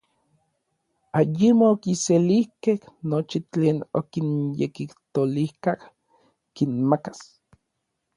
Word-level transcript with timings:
Ayemo 1.19 1.65
okiselijkej 1.73 2.79
nochi 3.09 3.39
tlen 3.51 3.77
okinyekijtolijka 3.99 5.71
kinmakas. 6.55 7.19